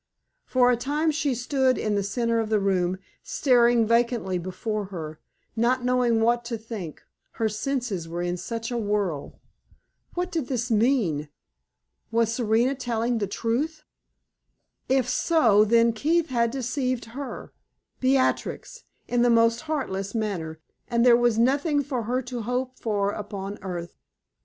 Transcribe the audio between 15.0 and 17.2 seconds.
so, then Keith had deceived